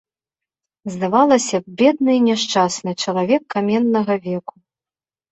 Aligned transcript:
Здавалася 0.93 1.57
б, 1.65 1.73
бедны 1.81 2.11
і 2.19 2.21
няшчасны 2.29 2.91
чалавек 3.03 3.41
каменнага 3.55 4.17
веку. 4.25 4.55